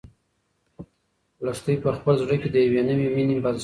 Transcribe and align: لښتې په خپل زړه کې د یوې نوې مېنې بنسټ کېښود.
لښتې 1.45 1.73
په 1.83 1.89
خپل 1.97 2.13
زړه 2.23 2.35
کې 2.41 2.49
د 2.51 2.55
یوې 2.65 2.81
نوې 2.89 3.07
مېنې 3.15 3.35
بنسټ 3.43 3.43
کېښود. 3.43 3.59